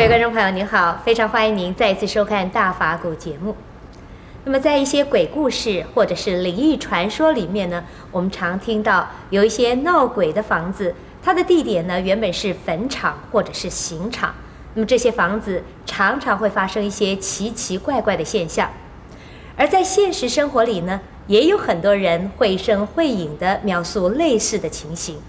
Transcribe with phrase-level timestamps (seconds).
[0.00, 3.54] 各位观众朋友，您好，非常欢迎您再次收看《大法古》节目。
[4.46, 14.34] 那么，在一些鬼故事或者是灵异传说里面呢，我们常听到有一些闹鬼的房子，它的地点呢原本是坟场或者是刑场。
[14.72, 18.70] 那么这些房子常常会发生一些奇奇怪怪的现象。
[19.54, 25.20] 而在现实生活里呢，也有很多人绘声绘影地描述类似的情形。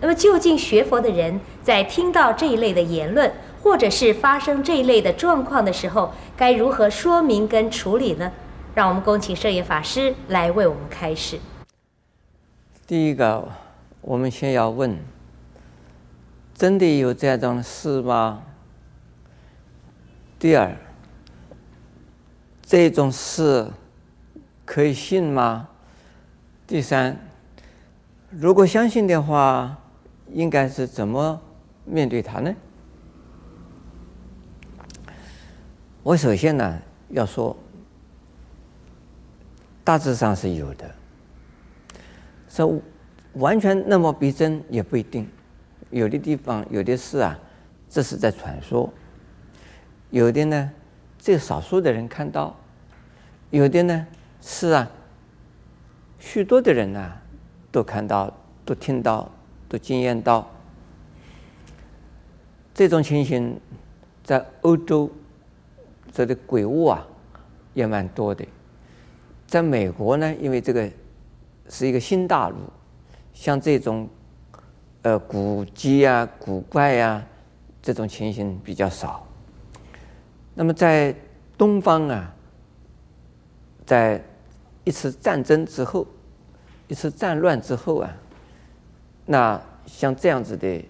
[0.00, 3.30] 那么，究竟学佛的人在听到这一类的言论，
[3.62, 8.32] 或者是发生这一类的状况的时候，该如何说明跟处理呢？
[8.74, 11.38] 让我们恭请圣严法师来为我们开示。
[12.86, 13.48] 第一个，
[14.00, 14.96] 我们先要问：
[16.54, 18.42] 真的有这种事吗？
[20.38, 20.74] 第二，
[22.62, 23.66] 这种事
[24.64, 25.68] 可以信吗？
[26.66, 27.18] 第三，
[28.30, 29.76] 如果相信的话，
[30.32, 31.40] 应该是怎么
[31.84, 32.54] 面对它呢？
[36.02, 37.56] 我首先呢要说，
[39.84, 40.90] 大致上是有的，
[42.48, 42.80] 说
[43.34, 45.28] 完全那么逼真也不一定，
[45.90, 47.38] 有的地方有的事啊，
[47.88, 48.88] 这是在传说；
[50.10, 50.70] 有的呢，
[51.18, 52.54] 只有少数的人看到；
[53.50, 54.06] 有的呢
[54.40, 54.90] 是啊，
[56.18, 57.20] 许多的人啊
[57.70, 58.32] 都看到、
[58.64, 59.30] 都听到。
[59.70, 60.50] 都经验到
[62.74, 63.56] 这种情形，
[64.24, 65.08] 在欧洲
[66.12, 67.06] 这里鬼屋啊
[67.72, 68.44] 也蛮多的。
[69.46, 70.90] 在美国呢，因为这个
[71.68, 72.56] 是一个新大陆，
[73.32, 74.08] 像这种
[75.02, 77.24] 呃古迹啊、古怪啊
[77.80, 79.24] 这种情形比较少。
[80.52, 81.14] 那么在
[81.56, 82.34] 东方啊，
[83.86, 84.20] 在
[84.82, 86.04] 一次战争之后，
[86.88, 88.12] 一次战乱之后啊。
[89.32, 90.84] 那像这样子的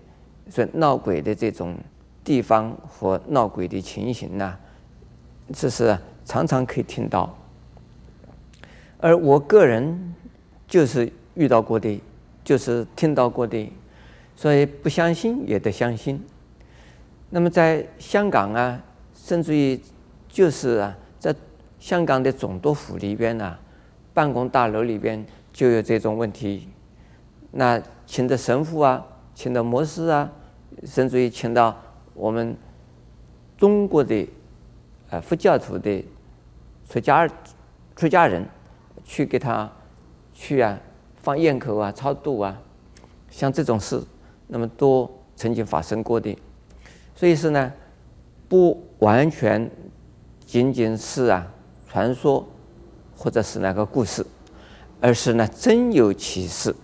[0.49, 1.77] 说闹鬼的这种
[2.25, 4.57] 地方和闹鬼的情形呢，
[5.53, 7.37] 这是常常可以听到。
[8.97, 10.15] 而我个人
[10.67, 12.01] 就是遇到过的，
[12.43, 13.71] 就是听到过的，
[14.35, 16.25] 所以不相信也得相信。
[17.29, 18.83] 那么在香港啊，
[19.15, 19.79] 甚至于
[20.31, 21.35] 就是啊，在
[21.79, 23.61] 香港的总督府里边啊，
[24.15, 26.69] 办公大楼里边就有这种问题。
[27.53, 30.31] 那请的神父啊，请的牧师啊，
[30.85, 31.77] 甚至于请到
[32.15, 32.57] 我们
[33.57, 34.29] 中国的
[35.11, 36.05] 呃佛教徒的
[36.89, 37.29] 出家
[37.97, 38.47] 出家人
[39.05, 39.71] 去给他
[40.33, 40.79] 去啊
[41.17, 42.57] 放焰口啊超度啊，
[43.31, 44.01] 像这种事，
[44.47, 46.37] 那么多曾经发生过的，
[47.15, 47.73] 所以是呢，
[48.49, 49.71] 不完全
[50.47, 51.47] 仅仅是啊
[51.89, 52.47] 传说
[53.17, 54.25] 或者是那个故事，
[55.01, 56.75] 而是呢真有其事。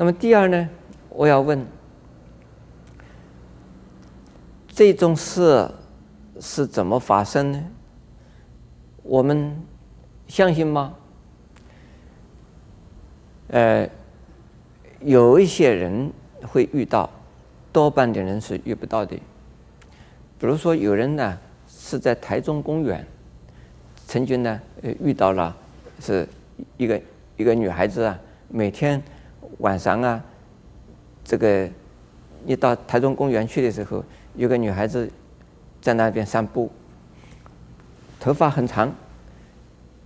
[0.00, 0.66] 那么第二呢，
[1.10, 1.62] 我要问，
[4.66, 5.70] 这种事
[6.40, 7.62] 是怎么发生呢？
[9.02, 9.54] 我们
[10.26, 10.94] 相信吗？
[13.48, 13.86] 呃，
[15.00, 16.10] 有一些人
[16.48, 17.10] 会遇到，
[17.70, 19.14] 多半的人是遇不到的。
[20.38, 21.38] 比如说，有人呢
[21.68, 23.06] 是在台中公园，
[24.06, 24.58] 曾经呢
[24.98, 25.54] 遇到了
[26.00, 26.26] 是
[26.78, 26.98] 一个
[27.36, 28.18] 一个女孩子啊，
[28.48, 29.02] 每天。
[29.58, 30.22] 晚上啊，
[31.24, 31.68] 这个
[32.44, 35.10] 你到台中公园去的时候，有个女孩子
[35.80, 36.70] 在那边散步，
[38.18, 38.92] 头发很长，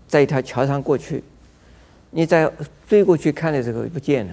[0.08, 1.22] 在一条桥上过去，
[2.10, 2.50] 你再
[2.86, 4.32] 追过去看的时候不见了。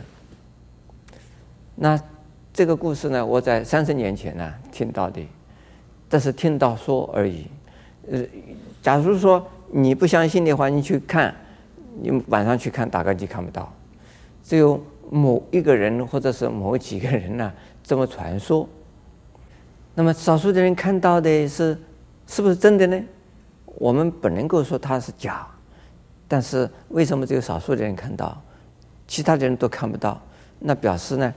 [1.76, 2.00] 那
[2.54, 5.26] 这个故事呢，我在三十年前呢听到的，
[6.10, 7.48] 但是听到说而已。
[8.12, 8.24] 呃，
[8.82, 11.34] 假如说你不相信的话，你去看，
[12.02, 13.72] 你晚上去看，大概你看不到，
[14.44, 14.82] 只有。
[15.14, 17.52] 某一个人或者是某几个人呢、
[17.84, 18.66] 这么传说。
[19.94, 21.78] 那么少数的人看到的是，
[22.26, 23.04] 是不是真的呢？
[23.66, 25.46] 我们不能够说它是假，
[26.30, 28.42] 但是为什么只有少数的人看到，
[29.06, 30.18] 其他的人都看不到？
[30.60, 31.34] 那表示呢，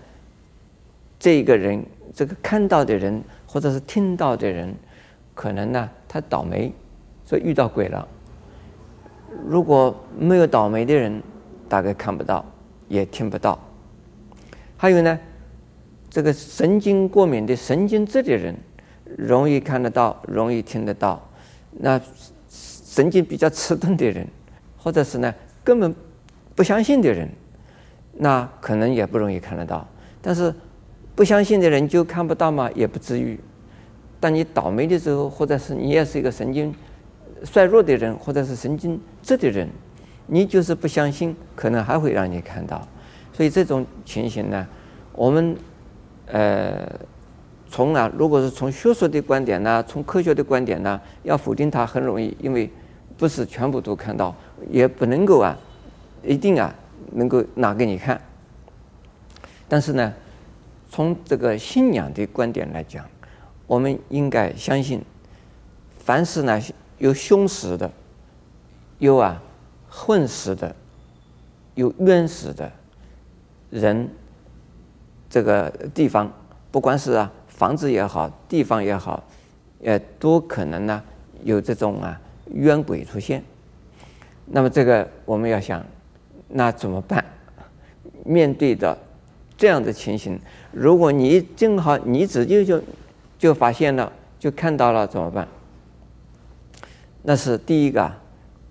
[1.19, 1.85] 这个人
[2.15, 4.73] 这个看到的人或者是听到的人，
[5.35, 6.73] 可能呢他倒霉，
[7.25, 8.07] 所以遇到鬼了。
[9.45, 11.21] 如果没有倒霉的人，
[11.69, 12.45] 大概看不到。
[12.89, 13.59] 也听不到，
[14.77, 15.19] 还有呢，
[16.11, 18.55] 这个神经过敏的神经质的人，
[19.17, 21.21] 容易看得到，容易听得到。
[21.73, 22.01] 那
[22.49, 24.27] 神经比较迟钝的人，
[24.77, 25.35] 或者是呢
[25.65, 25.95] 根本
[26.55, 27.29] 不相信的人，
[28.13, 29.87] 那可能也不容易看得到。
[30.23, 30.55] 但是
[31.15, 32.71] 不相信的人就看不到嘛？
[32.75, 33.39] 也不至于。
[34.21, 36.75] 当你倒霉的时候，或者是你也是一个神经
[37.43, 39.69] 衰弱的人，或者是神经质的人。
[40.27, 42.87] 你就是不相信，可能还会让你看到，
[43.33, 44.67] 所以这种情形呢，
[45.13, 45.57] 我们
[46.27, 46.89] 呃
[47.69, 52.71] 从啊，如果是从学术的观点呢，从科学的观点呢，要否定它很容易，因为
[53.17, 54.35] 不是全部都看到，
[54.71, 55.57] 也不能够啊，
[56.23, 56.75] 一定啊
[57.13, 58.21] 能够拿给你看。
[59.69, 60.13] 但是呢，
[60.89, 63.05] 从这个信仰的观点来讲，
[63.67, 65.03] 我们应该相信，
[65.99, 66.61] 凡是呢
[66.99, 67.91] 有凶死的，
[68.99, 69.43] 有啊
[69.97, 70.75] 混死的，
[71.77, 72.71] 有冤死的
[73.71, 74.09] 人，
[75.31, 76.31] 这个地方，
[76.73, 79.23] 不管是啊房子也好，地方也好，
[79.85, 81.01] 呃，都可能呢
[81.45, 82.21] 有这种啊
[82.53, 83.41] 冤鬼出现。
[84.47, 85.83] 那么这个我们要想，
[86.49, 87.25] 那怎么办？
[88.25, 88.99] 面对的
[89.57, 90.39] 这样的情形，
[90.73, 92.83] 如果你正好你自己就
[93.39, 95.47] 就发现了，就看到了，怎么办？
[97.23, 98.13] 那是第一个，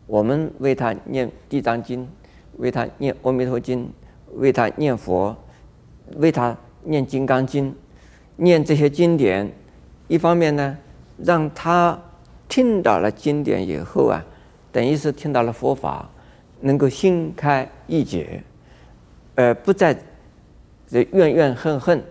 [0.05, 2.07] 我们为他念地藏经，
[2.57, 3.91] 为他念阿弥陀经，
[4.35, 5.35] 为他念佛，
[6.17, 7.73] 为他念金刚经，
[8.35, 9.51] 念这些经典。
[10.07, 10.77] 一方面呢，
[11.17, 11.99] 让他
[12.49, 14.23] 听到了经典以后啊，
[14.71, 16.09] 等于是听到了佛法，
[16.59, 18.43] 能够心开意解，
[19.35, 19.97] 而不再
[20.87, 22.03] 这怨怨恨恨，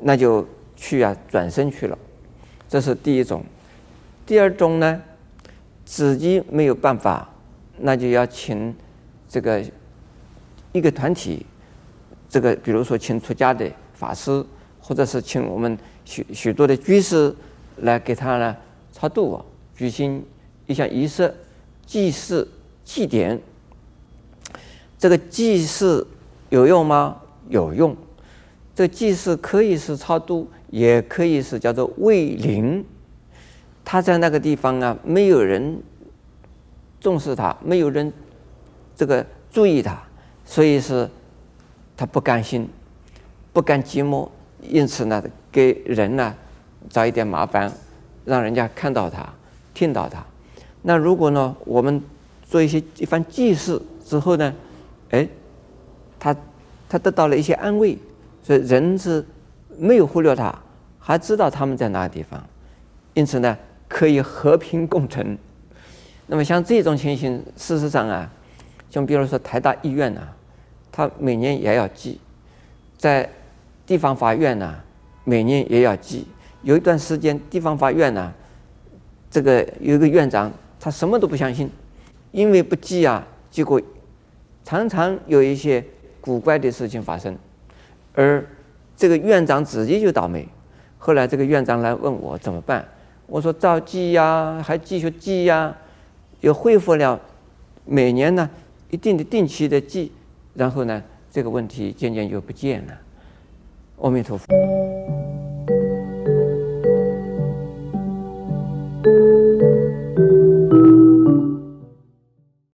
[0.00, 1.96] 那就去啊转身去了。
[2.68, 3.44] 这是第一种，
[4.26, 5.00] 第二种呢，
[5.86, 7.26] 自己没有办法，
[7.78, 8.74] 那就要请
[9.26, 9.64] 这个
[10.72, 11.46] 一个团体，
[12.28, 14.44] 这个比如说请出家的法师，
[14.78, 17.34] 或者是请我们许许多的居士
[17.78, 18.54] 来给他呢
[18.92, 19.42] 超度，
[19.74, 20.22] 举行
[20.66, 21.32] 一项仪式，
[21.86, 22.46] 祭祀
[22.84, 23.40] 祭典。
[24.98, 26.06] 这个祭祀
[26.50, 27.16] 有用吗？
[27.48, 27.96] 有用。
[28.74, 30.50] 这个祭祀可以是超度。
[30.68, 32.84] 也可以是叫做慰灵，
[33.86, 35.80] 他在那个地方啊，没有人
[37.00, 38.12] 重视他，没有人
[38.96, 39.96] 这个注意他，
[40.44, 41.08] 所以是
[41.96, 42.68] 他不甘心，
[43.52, 44.28] 不甘寂寞，
[44.60, 45.22] 因此呢，
[45.52, 46.34] 给人呢
[46.90, 47.72] 找一点麻烦，
[48.24, 49.32] 让人家看到他，
[49.72, 50.26] 听到他。
[50.82, 52.02] 那如果呢，我们
[52.42, 54.52] 做一些一番祭祀之后呢，
[55.10, 55.28] 哎，
[56.18, 56.36] 他
[56.88, 57.96] 他得到了一些安慰，
[58.42, 59.24] 所以人是。
[59.78, 60.58] 没有忽略他，
[60.98, 62.42] 还知道他们在哪个地方，
[63.12, 65.36] 因此呢，可以和平共存。
[66.26, 68.30] 那么像这种情形，事实上啊，
[68.90, 70.36] 像比如说台大医院呐、啊，
[70.90, 72.18] 他每年也要记；
[72.96, 73.28] 在
[73.86, 74.74] 地方法院呐、
[75.24, 76.26] 每年也要记。
[76.62, 78.32] 有一段时间，地方法院呐、
[79.30, 81.70] 这个有一个院长，他什么都不相信，
[82.32, 83.80] 因为不记啊，结果
[84.64, 85.84] 常常有一些
[86.20, 87.36] 古怪的事情发生，
[88.14, 88.44] 而。
[88.98, 90.48] 这个院长自己就倒霉，
[90.96, 92.82] 后来这个院长来问我怎么办？
[93.26, 95.76] 我说照记呀，还继续记呀，
[96.40, 97.20] 又恢复了
[97.84, 98.48] 每年呢
[98.90, 100.12] 一定的定期的记，
[100.54, 102.92] 然后呢这个问题渐渐就不见了。
[103.98, 104.46] 阿弥陀佛。